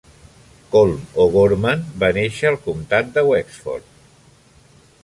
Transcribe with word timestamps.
Colm 0.75 0.95
O'Gorman 1.25 1.85
va 2.05 2.09
néixer 2.19 2.51
al 2.53 2.59
comtat 2.65 3.13
de 3.19 3.27
Wexford. 3.31 3.89